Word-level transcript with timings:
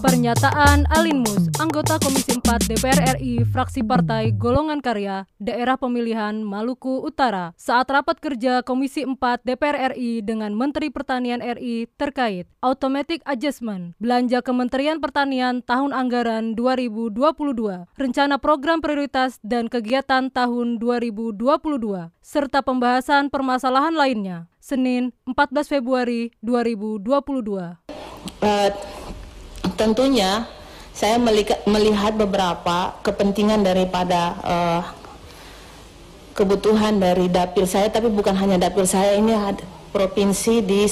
Pernyataan 0.00 0.88
Alin 0.96 1.20
Mus, 1.20 1.52
anggota 1.60 2.00
Komisi 2.00 2.32
4 2.32 2.72
DPR 2.72 3.20
RI, 3.20 3.44
fraksi 3.44 3.84
Partai 3.84 4.32
Golongan 4.32 4.80
Karya, 4.80 5.28
Daerah 5.36 5.76
Pemilihan 5.76 6.40
Maluku 6.40 7.04
Utara, 7.04 7.52
saat 7.60 7.84
rapat 7.92 8.16
kerja 8.16 8.64
Komisi 8.64 9.04
4 9.04 9.44
DPR 9.44 9.92
RI 9.92 10.24
dengan 10.24 10.56
Menteri 10.56 10.88
Pertanian 10.88 11.44
RI 11.44 11.84
terkait 12.00 12.48
Automatic 12.64 13.20
Adjustment 13.28 13.92
Belanja 14.00 14.40
Kementerian 14.40 15.04
Pertanian 15.04 15.60
tahun 15.60 15.92
anggaran 15.92 16.56
2022, 16.56 17.20
Rencana 17.92 18.40
Program 18.40 18.80
Prioritas 18.80 19.36
dan 19.44 19.68
Kegiatan 19.68 20.32
tahun 20.32 20.80
2022, 20.80 21.36
serta 22.24 22.64
pembahasan 22.64 23.28
permasalahan 23.28 23.92
lainnya, 23.92 24.48
Senin 24.64 25.12
14 25.28 25.68
Februari 25.68 26.32
2022. 26.40 27.76
Uh, 28.40 28.72
tentunya 29.76 30.46
saya 30.90 31.16
melihat 31.64 32.12
beberapa 32.12 32.92
kepentingan 33.00 33.64
daripada 33.64 34.20
uh, 34.44 34.82
kebutuhan 36.36 37.00
dari 37.00 37.28
dapil 37.28 37.64
saya 37.64 37.88
tapi 37.88 38.08
bukan 38.08 38.36
hanya 38.36 38.56
dapil 38.56 38.84
saya 38.84 39.16
ini 39.16 39.32
ada 39.32 39.64
provinsi 39.90 40.62
di 40.62 40.86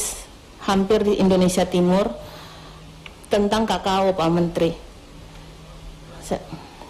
hampir 0.65 1.07
di 1.07 1.15
Indonesia 1.23 1.65
Timur 1.65 2.11
tentang 3.33 3.69
kakao 3.69 4.13
Pak 4.13 4.31
Menteri. 4.33 4.73
Saya, 6.25 6.43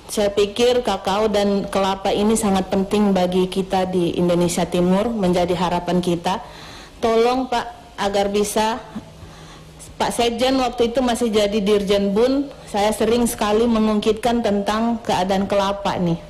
saya 0.08 0.30
pikir 0.32 0.82
kakao 0.82 1.28
dan 1.30 1.68
kelapa 1.68 2.10
ini 2.10 2.34
sangat 2.34 2.70
penting 2.72 3.12
bagi 3.12 3.46
kita 3.46 3.86
di 3.86 4.16
Indonesia 4.16 4.64
Timur 4.66 5.10
menjadi 5.12 5.54
harapan 5.54 6.02
kita. 6.02 6.42
Tolong 6.98 7.46
Pak 7.46 7.98
agar 7.98 8.30
bisa 8.30 8.82
Pak 9.98 10.14
Sekjen 10.14 10.54
waktu 10.62 10.94
itu 10.94 11.02
masih 11.02 11.26
jadi 11.26 11.58
Dirjen 11.58 12.14
Bun, 12.14 12.46
saya 12.70 12.94
sering 12.94 13.26
sekali 13.26 13.66
mengungkitkan 13.66 14.46
tentang 14.46 15.02
keadaan 15.02 15.50
kelapa 15.50 15.98
nih. 15.98 16.22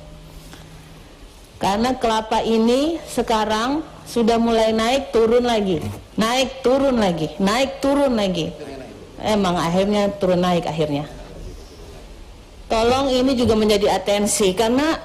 Karena 1.61 1.93
kelapa 1.93 2.41
ini 2.41 2.97
sekarang 3.05 3.85
sudah 4.09 4.41
mulai 4.41 4.73
naik 4.73 5.13
turun 5.13 5.45
lagi, 5.45 5.85
naik 6.17 6.65
turun 6.65 6.97
lagi, 6.97 7.29
naik 7.37 7.77
turun 7.77 8.17
lagi. 8.17 8.49
Emang 9.21 9.53
akhirnya 9.53 10.09
turun 10.17 10.41
naik 10.41 10.65
akhirnya. 10.65 11.05
Tolong 12.65 13.13
ini 13.13 13.37
juga 13.37 13.53
menjadi 13.53 14.01
atensi 14.01 14.49
karena 14.57 14.97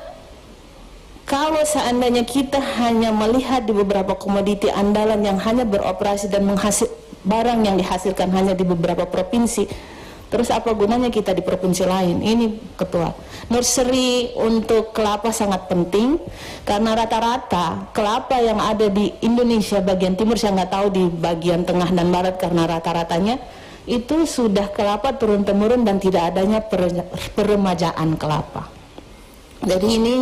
kalau 1.28 1.60
seandainya 1.64 2.24
kita 2.24 2.60
hanya 2.80 3.12
melihat 3.12 3.64
di 3.64 3.72
beberapa 3.76 4.16
komoditi 4.16 4.72
andalan 4.72 5.20
yang 5.20 5.36
hanya 5.40 5.68
beroperasi 5.68 6.32
dan 6.32 6.48
menghasil 6.48 6.88
barang 7.24 7.60
yang 7.64 7.76
dihasilkan 7.80 8.28
hanya 8.30 8.52
di 8.52 8.62
beberapa 8.62 9.08
provinsi 9.08 9.66
terus 10.34 10.50
apa 10.50 10.74
gunanya 10.74 11.14
kita 11.14 11.30
di 11.30 11.46
provinsi 11.46 11.86
lain? 11.86 12.18
Ini 12.18 12.74
ketua. 12.74 13.14
Nursery 13.54 14.34
untuk 14.34 14.90
kelapa 14.90 15.30
sangat 15.30 15.70
penting 15.70 16.18
karena 16.66 16.98
rata-rata 16.98 17.94
kelapa 17.94 18.42
yang 18.42 18.58
ada 18.58 18.90
di 18.90 19.14
Indonesia 19.22 19.78
bagian 19.78 20.18
timur 20.18 20.34
saya 20.34 20.58
nggak 20.58 20.72
tahu 20.74 20.86
di 20.90 21.04
bagian 21.06 21.62
tengah 21.62 21.86
dan 21.86 22.10
barat 22.10 22.34
karena 22.34 22.66
rata-ratanya 22.66 23.38
itu 23.86 24.26
sudah 24.26 24.74
kelapa 24.74 25.14
turun 25.14 25.46
temurun 25.46 25.86
dan 25.86 26.02
tidak 26.02 26.34
adanya 26.34 26.58
peremajaan 27.36 28.18
kelapa. 28.18 28.66
Jadi 29.62 29.86
ini 29.86 30.14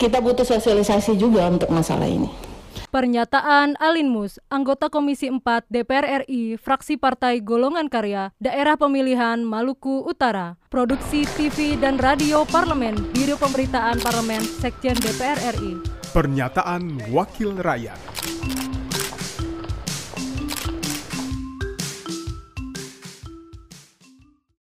kita 0.00 0.24
butuh 0.24 0.48
sosialisasi 0.48 1.18
juga 1.18 1.44
untuk 1.50 1.68
masalah 1.68 2.08
ini 2.08 2.47
Pernyataan 2.88 3.76
Alin 3.76 4.08
Mus, 4.08 4.40
anggota 4.48 4.88
Komisi 4.88 5.28
4 5.28 5.68
DPR 5.68 6.24
RI, 6.24 6.56
fraksi 6.56 6.96
Partai 6.96 7.44
Golongan 7.44 7.92
Karya, 7.92 8.32
Daerah 8.40 8.80
Pemilihan 8.80 9.44
Maluku 9.44 10.04
Utara, 10.08 10.56
Produksi 10.72 11.28
TV 11.36 11.76
dan 11.76 12.00
Radio 12.00 12.48
Parlemen, 12.48 12.96
Biro 13.12 13.36
Pemberitaan 13.36 14.00
Parlemen, 14.00 14.40
Sekjen 14.40 14.96
DPR 14.96 15.38
RI. 15.56 15.80
Pernyataan 16.12 17.12
Wakil 17.12 17.56
Rakyat. 17.60 18.00